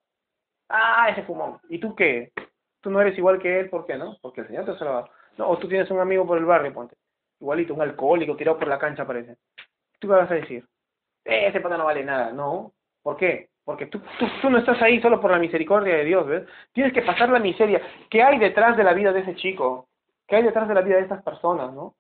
[0.70, 1.60] Ah, ese fumón.
[1.70, 2.32] ¿Y tú qué?
[2.80, 4.18] Tú no eres igual que él, ¿por qué no?
[4.22, 5.10] Porque el Señor te ha salvado.
[5.38, 6.96] No, o tú tienes un amigo por el barrio, ponte.
[7.40, 9.38] Igualito, un alcohólico tirado por la cancha parece.
[10.00, 10.66] ¿Tú qué vas a decir?
[11.26, 12.32] Ese pata no vale nada.
[12.32, 12.74] No.
[13.02, 13.50] ¿Por qué?
[13.64, 16.44] Porque tú, tú, tú, no estás ahí solo por la misericordia de Dios, ¿ves?
[16.74, 17.82] Tienes que pasar la miseria.
[18.10, 19.88] ¿Qué hay detrás de la vida de ese chico?
[20.28, 21.96] ¿Qué hay detrás de la vida de estas personas, no?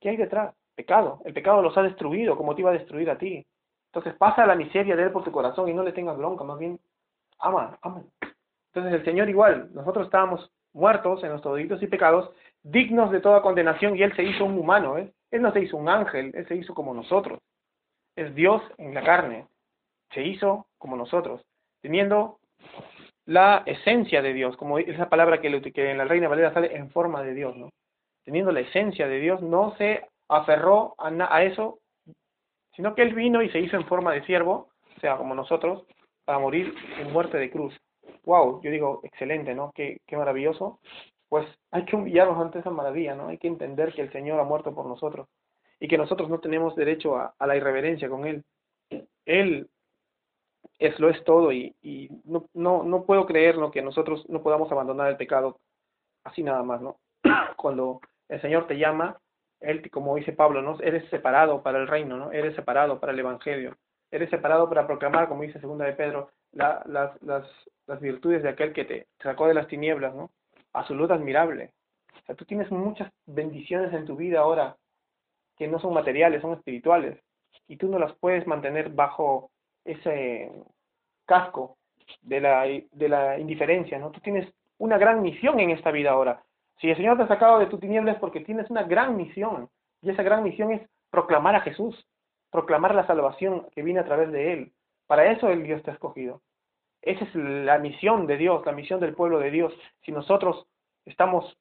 [0.00, 0.54] ¿Qué hay detrás?
[0.74, 1.20] Pecado.
[1.24, 3.44] El pecado los ha destruido como te iba a destruir a ti.
[3.92, 6.58] Entonces pasa la miseria de él por tu corazón y no le tengas bronca, más
[6.58, 6.78] bien
[7.40, 8.02] ama, ama.
[8.72, 12.30] Entonces el Señor igual, nosotros estábamos muertos en nuestros delitos y pecados,
[12.62, 15.12] dignos de toda condenación y Él se hizo un humano, ¿eh?
[15.32, 17.40] Él no se hizo un ángel, Él se hizo como nosotros.
[18.20, 19.46] Es Dios en la carne,
[20.12, 21.40] se hizo como nosotros,
[21.80, 22.38] teniendo
[23.24, 27.22] la esencia de Dios, como esa palabra que, en la Reina Valera sale en forma
[27.22, 27.70] de Dios, ¿no?
[28.22, 31.78] Teniendo la esencia de Dios, no se aferró a, a eso,
[32.76, 35.86] sino que Él vino y se hizo en forma de siervo, o sea, como nosotros,
[36.26, 37.74] para morir en muerte de cruz.
[38.26, 39.72] Wow, yo digo, excelente, ¿no?
[39.74, 40.78] Qué, qué maravilloso.
[41.30, 43.28] Pues hay que humillarnos ante esa maravilla, ¿no?
[43.28, 45.26] Hay que entender que el Señor ha muerto por nosotros
[45.80, 48.44] y que nosotros no tenemos derecho a, la irreverencia con Él.
[49.24, 49.68] Él
[50.78, 51.74] es lo es todo y,
[52.24, 53.70] no, no, no puedo creer ¿no?
[53.70, 55.58] que nosotros no podamos abandonar el pecado
[56.24, 56.96] así nada más, ¿no?
[57.56, 59.18] Cuando el Señor te llama,
[59.60, 60.78] Él, como dice Pablo, ¿no?
[60.80, 62.30] Eres separado para el reino, ¿no?
[62.30, 63.76] Eres separado para el Evangelio.
[64.10, 67.46] Eres separado para proclamar, como dice segunda de Pedro, la, las, las,
[67.86, 70.30] las virtudes de aquel que te sacó de las tinieblas, ¿no?
[70.74, 71.72] A su luz admirable.
[72.22, 74.76] O sea, tú tienes muchas bendiciones en tu vida ahora
[75.60, 77.20] que no son materiales, son espirituales,
[77.68, 79.50] y tú no las puedes mantener bajo
[79.84, 80.50] ese
[81.26, 81.76] casco
[82.22, 84.10] de la, de la indiferencia, ¿no?
[84.10, 86.42] Tú tienes una gran misión en esta vida ahora.
[86.80, 89.68] Si el Señor te ha sacado de tu tiniebla es porque tienes una gran misión,
[90.00, 92.08] y esa gran misión es proclamar a Jesús,
[92.50, 94.72] proclamar la salvación que viene a través de Él.
[95.06, 96.40] Para eso el Dios te ha escogido.
[97.02, 99.74] Esa es la misión de Dios, la misión del pueblo de Dios.
[100.06, 100.66] Si nosotros
[101.04, 101.54] estamos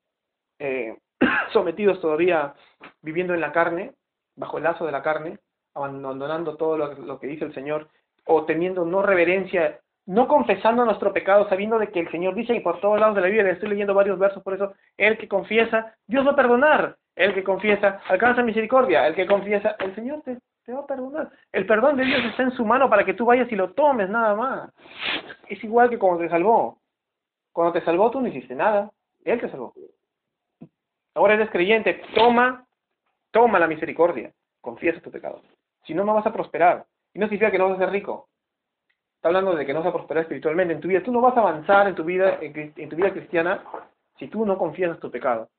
[0.57, 0.97] eh,
[1.53, 2.53] sometidos todavía
[3.01, 3.93] viviendo en la carne,
[4.36, 5.39] bajo el lazo de la carne,
[5.73, 7.89] abandonando todo lo, lo, que dice el Señor,
[8.25, 12.62] o teniendo no reverencia, no confesando nuestro pecado, sabiendo de que el Señor dice, y
[12.62, 15.95] por todos lados de la Biblia, estoy leyendo varios versos, por eso, el que confiesa,
[16.08, 20.38] Dios va a perdonar, el que confiesa, alcanza misericordia, el que confiesa, el Señor te,
[20.65, 21.29] te va a perdonar.
[21.51, 24.10] El perdón de Dios está en su mano para que tú vayas y lo tomes,
[24.10, 24.71] nada más.
[25.47, 26.79] Es igual que cuando te salvó.
[27.51, 28.89] Cuando te salvó tú no hiciste nada,
[29.25, 29.73] Él te salvó.
[31.15, 32.65] Ahora eres creyente, toma,
[33.32, 35.41] toma la misericordia, confiesa tu pecado.
[35.86, 36.86] Si no, no vas a prosperar.
[37.13, 38.30] Y no significa que no vas a ser rico.
[39.15, 41.04] Está hablando de que no vas a prosperar espiritualmente en tu vida.
[41.04, 43.63] Tú no vas a avanzar en tu vida, en, tu vida cristiana
[44.17, 45.50] si tú no confiesas tu pecado.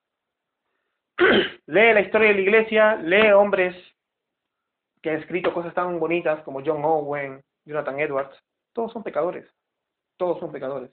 [1.67, 3.77] lee la historia de la iglesia, lee hombres
[5.03, 8.39] que han escrito cosas tan bonitas como John Owen, Jonathan Edwards.
[8.73, 9.47] Todos son pecadores.
[10.17, 10.91] Todos son pecadores.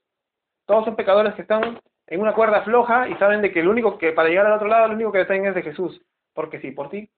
[0.65, 3.98] Todos son pecadores que están en una cuerda floja y saben de que el único
[3.98, 6.02] que para llegar al otro lado, lo único que están es de Jesús.
[6.34, 7.10] Porque si por ti,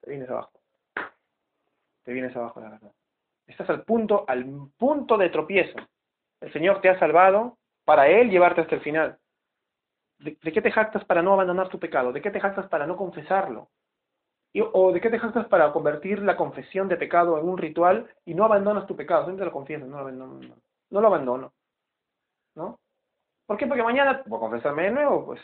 [0.00, 0.52] te vienes abajo.
[2.04, 2.92] Te vienes abajo, la verdad.
[3.46, 4.44] Estás al punto, al
[4.78, 5.78] punto de tropiezo.
[6.40, 9.18] El Señor te ha salvado para Él llevarte hasta el final.
[10.18, 12.12] ¿De, ¿De, qué te jactas para no abandonar tu pecado?
[12.12, 13.68] ¿De qué te jactas para no confesarlo?
[14.52, 18.08] ¿Y, ¿O de qué te jactas para convertir la confesión de pecado en un ritual
[18.24, 19.24] y no abandonas tu pecado?
[19.24, 21.52] Siempre lo confiesas, no, no lo abandono.
[23.46, 23.66] ¿Por qué?
[23.66, 25.40] Porque mañana, por confesarme de nuevo, pues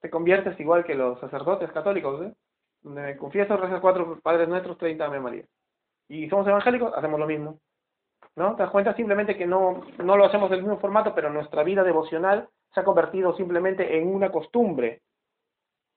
[0.00, 2.32] te conviertes igual que los sacerdotes católicos, ¿eh?
[2.82, 5.44] Donde me confieso, cuatro Padres Nuestros, treinta Ave María.
[6.08, 7.60] Y somos evangélicos, hacemos lo mismo.
[8.36, 8.56] ¿No?
[8.56, 8.94] ¿Te das cuenta?
[8.94, 12.84] Simplemente que no, no lo hacemos del mismo formato, pero nuestra vida devocional se ha
[12.84, 15.02] convertido simplemente en una costumbre.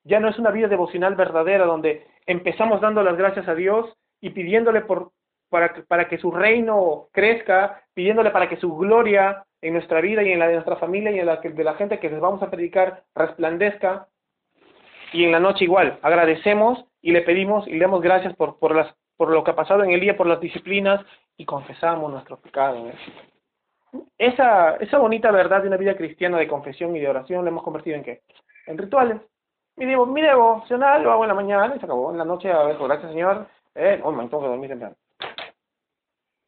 [0.04, 4.32] Ya no es una vida devocional verdadera donde empezamos dando las gracias a Dios y
[4.32, 5.12] pidiéndole por,
[5.50, 10.32] para, para que su reino crezca, pidiéndole para que su gloria en nuestra vida y
[10.32, 12.52] en la de nuestra familia y en la de la gente que les vamos a
[12.52, 14.08] predicar resplandezca.
[15.14, 18.76] Y en la noche igual, agradecemos y le pedimos y le damos gracias por, por,
[18.76, 21.00] las, por lo que ha pasado en el día, por las disciplinas
[21.38, 22.92] y confesamos nuestro pecado.
[24.18, 27.64] Esa, esa bonita verdad de una vida cristiana de confesión y de oración la hemos
[27.64, 28.22] convertido en qué?
[28.68, 29.22] En rituales.
[29.78, 32.12] Mi, devo, mi devocional lo hago en la mañana y se acabó.
[32.12, 33.48] En la noche, a ver, gracias Señor.
[33.76, 34.96] Eh, oh, me tengo que dormir temprano.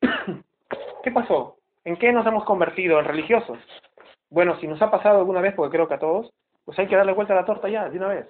[1.04, 1.58] ¿Qué pasó?
[1.86, 3.00] ¿En qué nos hemos convertido?
[3.00, 3.60] ¿En religiosos?
[4.30, 6.34] Bueno, si nos ha pasado alguna vez, porque creo que a todos,
[6.66, 8.28] pues hay que darle vuelta a la torta ya, de una vez.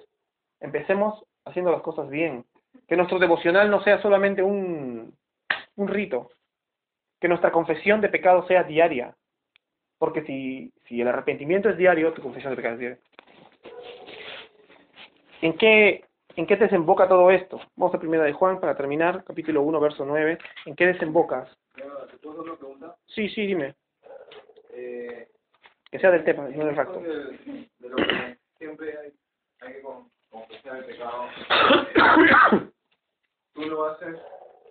[0.59, 2.45] Empecemos haciendo las cosas bien.
[2.87, 5.15] Que nuestro devocional no sea solamente un,
[5.77, 6.31] rito.
[7.21, 9.15] Que nuestra confesión de pecado sea diaria.
[9.97, 12.99] Porque si, si el arrepentimiento es diario, tu confesión de pecado es diaria.
[15.41, 16.03] ¿En qué,
[16.35, 17.61] ¿En qué desemboca todo esto?
[17.77, 20.37] Vamos a primera de Juan para terminar, capítulo 1, verso 9.
[20.65, 21.49] ¿En qué desembocas?
[21.75, 22.97] ¿Te puedo hacer una pregunta?
[23.07, 23.75] Sí, sí, dime.
[24.71, 25.29] Eh,
[25.91, 26.99] Que sea del tema, no del facto.
[26.99, 27.13] De,
[27.79, 29.13] de lo que siempre hay,
[29.61, 31.27] hay que con- confesar el pecado.
[33.53, 34.17] tú lo haces,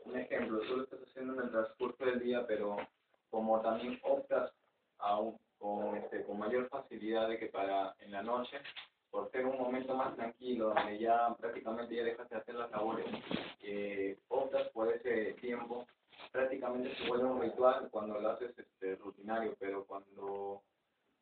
[0.04, 2.76] un ejemplo, tú lo estás haciendo en el transcurso del día, pero
[3.30, 4.52] como también optas
[4.98, 8.58] aún con, este, con mayor facilidad de que para en la noche,
[9.14, 13.06] por ser un momento más tranquilo, donde ya prácticamente ya dejas de hacer las labores,
[13.62, 15.86] eh, optas por ese tiempo,
[16.32, 20.62] prácticamente se vuelve un ritual cuando lo haces este, rutinario, pero cuando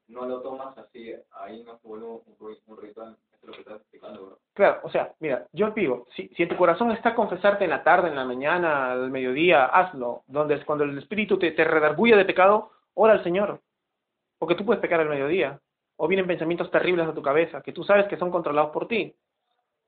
[0.09, 2.23] no lo tomas así, ahí no se vuelve un,
[2.67, 4.39] un ritual, eso es lo que estás explicando, bro.
[4.55, 7.85] Claro, o sea, mira, yo digo, si, si en tu corazón está confesarte en la
[7.85, 10.23] tarde, en la mañana, al mediodía, hazlo.
[10.29, 13.61] Donde es cuando el espíritu te, te redarguye de pecado, ora al Señor.
[14.39, 15.61] Porque tú puedes pecar al mediodía.
[16.03, 19.15] O vienen pensamientos terribles a tu cabeza, que tú sabes que son controlados por ti.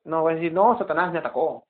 [0.05, 1.65] No vas a decir, no, Satanás me atacó.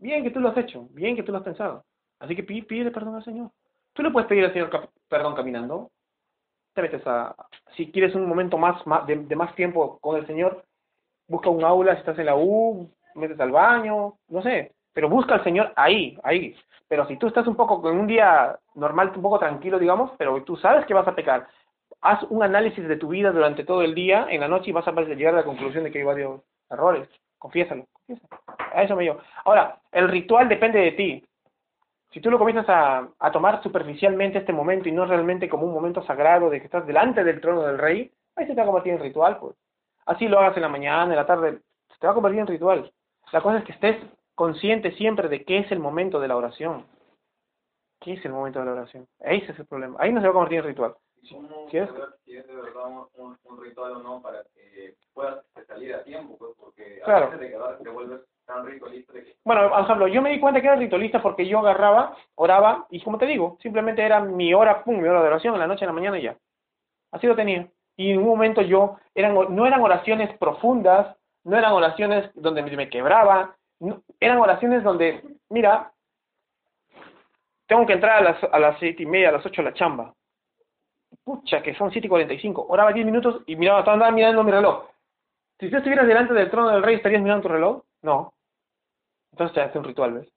[0.00, 1.84] Bien que tú lo has hecho, bien que tú lo has pensado.
[2.18, 3.52] Así que pide, perdón al Señor.
[3.92, 5.92] Tú le puedes pedir al Señor perdón caminando.
[6.72, 7.36] Te metes a,
[7.76, 10.64] si quieres un momento más, de, de más tiempo con el Señor,
[11.28, 15.34] busca un aula, si estás en la U, metes al baño, no sé, pero busca
[15.34, 16.56] al Señor ahí, ahí.
[16.88, 20.42] Pero si tú estás un poco con un día normal, un poco tranquilo, digamos, pero
[20.42, 21.46] tú sabes que vas a pecar,
[22.04, 24.86] haz un análisis de tu vida durante todo el día, en la noche, y vas
[24.86, 27.08] a llegar a la conclusión de que hay varios errores.
[27.38, 28.28] Confiésalo, confiésalo.
[28.74, 29.20] A eso me llevo.
[29.44, 31.24] Ahora, el ritual depende de ti.
[32.12, 36.02] Si tú lo comienzas a, tomar superficialmente este momento y no realmente como un momento
[36.02, 38.92] sagrado de que estás delante del trono del rey, ahí se te va a convertir
[38.92, 39.56] en ritual, pues.
[40.04, 42.46] Así lo hagas en la mañana, en la tarde, se te va a convertir en
[42.46, 42.92] ritual.
[43.32, 43.96] La cosa es que estés
[44.34, 46.84] consciente siempre de qué es el momento de la oración.
[48.00, 49.08] ¿Qué es el momento de la oración?
[49.20, 49.96] Ese es el problema.
[49.98, 50.94] Ahí no se va a convertir en ritual.
[51.24, 51.88] ¿Y ¿Cómo ¿Quieres?
[51.90, 55.64] saber si es de verdad un, un, un ritual o no para que puedas este,
[55.66, 56.36] salir a tiempo?
[56.38, 57.26] Pues, porque a Claro.
[57.26, 60.60] veces de quedar te vuelves tan ritualista que Bueno, por ejemplo, yo me di cuenta
[60.60, 64.84] que era ritualista porque yo agarraba, oraba, y como te digo, simplemente era mi hora,
[64.84, 66.36] pum, mi hora de oración, en la noche, en la mañana y ya.
[67.12, 67.66] Así lo tenía.
[67.96, 72.76] Y en un momento yo, eran, no eran oraciones profundas, no eran oraciones donde me,
[72.76, 75.90] me quebraba, no- eran oraciones donde, mira,
[77.66, 79.72] tengo que entrar a las, a las siete y media, a las ocho a la
[79.74, 80.12] chamba.
[81.24, 82.66] Pucha, que son siete y cuarenta y cinco.
[82.68, 84.84] Oraba diez minutos y miraba, estaba mirando mi reloj.
[85.58, 87.82] Si tú estuvieras delante del trono del rey, ¿estarías mirando tu reloj?
[88.02, 88.34] No.
[89.32, 90.28] Entonces te hace un ritual, ¿ves?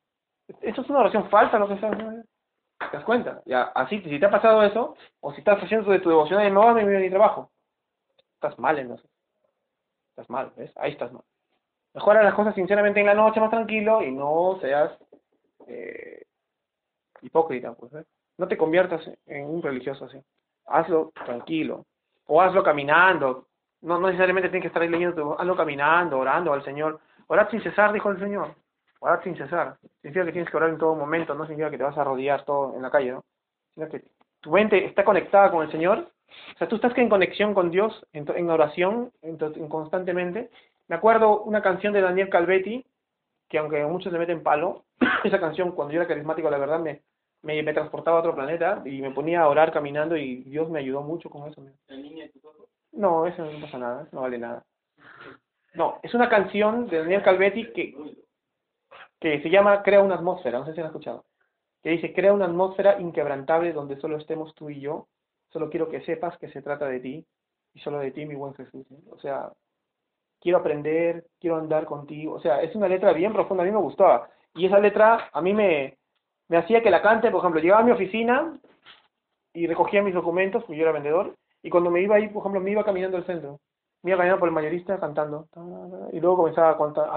[0.62, 2.24] Eso es una oración falsa, lo que ¿no?
[2.80, 3.42] ¿Te das cuenta?
[3.46, 6.52] Ya, así, si te ha pasado eso, o si estás haciendo de tu devoción y
[6.52, 7.52] no vas a mi, trabajo,
[8.36, 9.08] estás mal en eso.
[10.12, 10.72] Estás mal, ¿ves?
[10.78, 11.24] Ahí estás mal.
[11.94, 14.92] Mejora las cosas sinceramente en la noche, más tranquilo, y no seas
[15.68, 16.24] eh,
[17.22, 17.92] hipócrita, pues.
[18.38, 20.22] No te conviertas en un religioso así.
[20.68, 21.86] Hazlo tranquilo.
[22.26, 23.48] O hazlo caminando.
[23.82, 27.00] No, necesariamente tienes que estar ahí leyendo, hazlo caminando, orando al Señor.
[27.28, 28.56] Orad sin cesar, dijo el Señor.
[29.00, 29.78] Orad sin cesar.
[30.02, 32.44] Significa que tienes que orar en todo momento, no significa que te vas a rodear
[32.44, 33.24] todo en la calle, ¿no?
[33.76, 34.04] Sino que
[34.42, 36.10] tu mente está conectada con el Señor.
[36.56, 39.38] O sea, tú estás en conexión con Dios, en, oración, en
[39.70, 40.50] constantemente.
[40.88, 42.86] Me acuerdo una canción de Daniel Calvetti,
[43.48, 44.86] que aunque muchos le meten palo,
[45.24, 47.02] esa canción cuando yo era carismático, la verdad, me,
[47.48, 50.80] me, me transportaba a otro planeta y me ponía a orar caminando y Dios me
[50.80, 51.64] ayudó mucho con eso.
[51.88, 52.70] el niño de ojos.
[52.92, 54.66] No, eso no pasa nada, no vale nada.
[55.74, 57.96] No, es una canción de Daniel Calvetti que,
[59.20, 61.24] que se llama Crea una atmósfera, no sé si la han escuchado.
[61.82, 65.08] Que dice, crea una atmósfera inquebrantable donde solo estemos tú y yo.
[65.54, 67.26] Solo quiero que sepas que se trata de ti
[67.74, 68.86] y solo de ti, mi buen Jesús.
[68.90, 68.98] ¿no?
[69.14, 69.54] O sea,
[70.42, 72.34] quiero aprender, quiero andar contigo.
[72.34, 74.28] O sea, es una letra bien profunda, a mí me gustaba.
[74.56, 75.98] Y esa letra a mí me,
[76.50, 78.58] me hacía que la cante, por ejemplo, llegaba a mi oficina
[79.54, 82.62] y recogía mis documentos, porque yo era vendedor, y cuando me iba ahí, por ejemplo,
[82.62, 83.60] me iba caminando al centro.
[84.04, 85.48] Me iba caminando por el mayorista cantando.
[85.52, 87.10] ta, ta, Y luego comenzaba a, contar-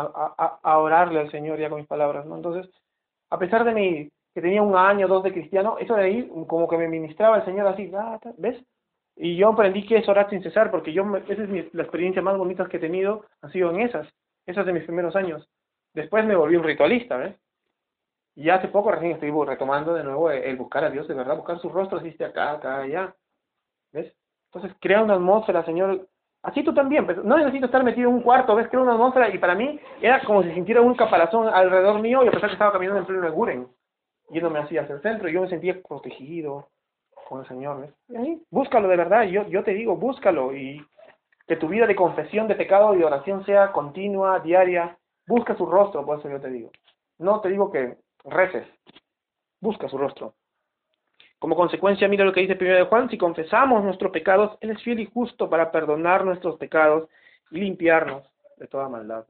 [0.63, 2.37] a, orarle al Señor ya con mis palabras, ¿no?
[2.37, 2.73] Entonces,
[3.31, 6.29] a pesar de mi, que tenía un año o dos de cristiano, eso de ahí
[6.47, 8.57] como que me ministraba el Señor así, ta, ¿ves?
[9.17, 12.23] Y yo aprendí que es orar sin cesar, porque yo, esa es mi, la experiencia
[12.23, 14.09] más bonita que he tenido, ha sido en esas,
[14.47, 15.47] esas de mis primeros años.
[15.93, 17.37] Después me volví un ritualista, ¿ves?
[18.35, 21.59] Y hace poco recién estoy retomando de nuevo el, buscar a Dios, de verdad, buscar
[21.59, 23.15] su rostro, así esté acá, acá, allá.
[23.93, 24.15] ¿Ves?
[24.53, 26.09] Entonces crea una atmósfera, Señor.
[26.43, 28.69] Así tú también, pues, no necesito estar metido en un cuarto, ¿ves?
[28.69, 32.29] Crea una atmósfera y para mí era como si sintiera un caparazón alrededor mío y
[32.29, 33.69] a pesar que estaba caminando en pleno Eguren,
[34.31, 36.69] yéndome así hacia el centro, y yo me sentía protegido
[37.29, 37.91] con el Señor, ¿ves?
[38.09, 40.83] Y ahí, búscalo de verdad, yo, yo te digo, búscalo y
[41.47, 45.67] que tu vida de confesión de pecado y de oración sea continua, diaria, busca su
[45.67, 46.71] rostro, por eso yo te digo.
[47.19, 48.67] No te digo que reces,
[49.61, 50.35] busca su rostro.
[51.39, 54.83] Como consecuencia, mira lo que dice 1 de Juan, si confesamos nuestros pecados, Él es
[54.83, 57.09] fiel y justo para perdonar nuestros pecados
[57.51, 58.25] y limpiarnos
[58.59, 59.25] de toda maldad.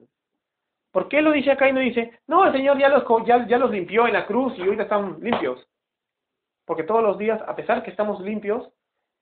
[0.90, 3.58] ¿Por qué lo dice acá y no dice, no, el Señor ya los, ya, ya
[3.58, 5.64] los limpió en la cruz y ahorita están limpios?
[6.64, 8.68] Porque todos los días, a pesar que estamos limpios,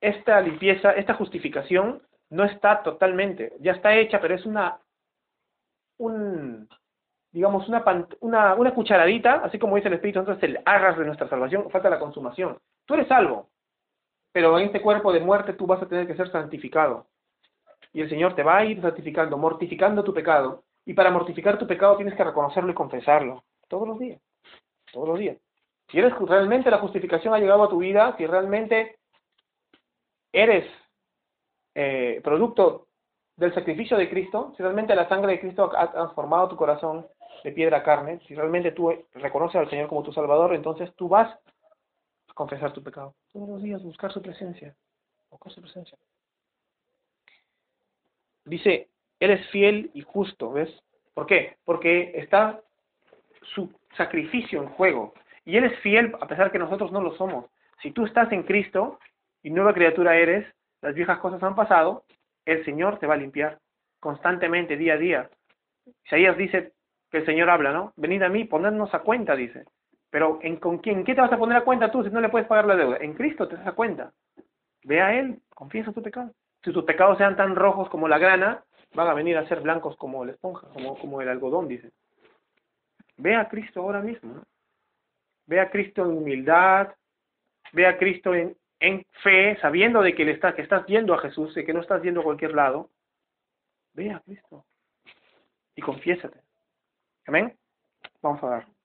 [0.01, 2.01] esta limpieza, esta justificación
[2.31, 4.79] no está totalmente, ya está hecha, pero es una,
[5.97, 6.67] un,
[7.31, 7.83] digamos, una,
[8.21, 11.69] una, una cucharadita, así como dice el Espíritu Santo, es el arras de nuestra salvación,
[11.69, 12.57] falta la consumación.
[12.85, 13.49] Tú eres salvo,
[14.31, 17.07] pero en este cuerpo de muerte tú vas a tener que ser santificado.
[17.93, 20.63] Y el Señor te va a ir santificando, mortificando tu pecado.
[20.85, 23.43] Y para mortificar tu pecado tienes que reconocerlo y confesarlo.
[23.67, 24.21] Todos los días.
[24.91, 25.37] Todos los días.
[25.91, 28.97] Si realmente la justificación ha llegado a tu vida, si realmente
[30.31, 30.65] eres
[31.73, 32.88] eh, producto
[33.39, 37.07] del sacrificio de Cristo, si realmente la sangre de Cristo ha transformado tu corazón
[37.43, 41.07] de piedra a carne, si realmente tú reconoces al Señor como tu Salvador, entonces tú
[41.07, 41.29] vas
[42.27, 43.15] a confesar tu pecado.
[43.31, 44.75] Todos los días buscar su presencia.
[45.31, 45.97] Buscar su presencia.
[48.43, 48.89] Dice,
[49.21, 50.69] Él es fiel y justo, ¿ves?
[51.13, 51.55] ¿Por qué?
[51.63, 52.59] Porque está
[53.53, 55.13] su sacrificio en juego.
[55.45, 57.45] Y Él es fiel a pesar que nosotros no lo somos.
[57.81, 58.99] Si tú estás en Cristo
[59.43, 60.45] y nueva criatura eres,
[60.81, 62.03] las viejas cosas han pasado,
[62.51, 63.59] el Señor te va a limpiar
[63.99, 65.29] constantemente, día a día.
[66.05, 66.73] Isaías dice
[67.11, 67.93] que el Señor habla, ¿no?
[67.95, 69.65] Venid a mí, ponednos a cuenta, dice.
[70.09, 71.03] Pero ¿en, ¿con quién?
[71.03, 72.97] ¿Qué te vas a poner a cuenta tú si no le puedes pagar la deuda?
[72.97, 74.11] En Cristo te das a cuenta.
[74.83, 76.31] Ve a Él, confiesa tu pecado.
[76.63, 79.95] Si tus pecados sean tan rojos como la grana, van a venir a ser blancos
[79.97, 81.91] como la esponja, como, como el algodón, dice.
[83.17, 84.43] Ve a Cristo ahora mismo, ¿no?
[85.45, 86.89] Ve a Cristo en humildad,
[87.73, 91.19] ve a Cristo en, en fe, sabiendo de que, le está, que estás yendo a
[91.19, 92.89] Jesús y que no estás yendo a cualquier lado.
[93.93, 94.65] Ve a Cristo
[95.75, 96.41] y confiésate.
[97.25, 97.57] Amén.
[98.21, 98.78] Vamos a dar.